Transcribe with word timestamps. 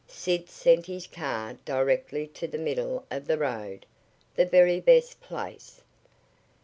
Sid 0.07 0.49
sent 0.49 0.87
his 0.87 1.05
car 1.05 1.57
directly 1.63 2.25
to 2.29 2.47
the 2.47 2.57
middle 2.57 3.05
of 3.11 3.27
the 3.27 3.37
road, 3.37 3.85
the 4.35 4.47
very 4.47 4.79
best 4.79 5.21
place. 5.21 5.83